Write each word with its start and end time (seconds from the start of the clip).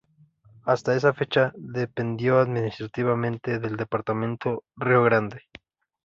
Hasta 0.65 0.95
esa 0.95 1.13
fecha 1.13 1.51
dependió 1.55 2.39
administrativamente 2.39 3.59
del 3.59 3.77
departamento 3.77 4.63
Río 4.75 5.03
Grande. 5.03 5.43